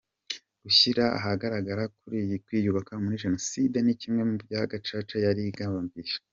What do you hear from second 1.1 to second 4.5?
ahagaragara ukuri kw’ibyabaye muri Jenoside ni kimwe mu